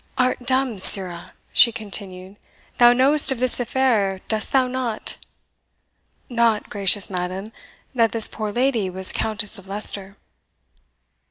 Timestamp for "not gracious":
6.27-7.07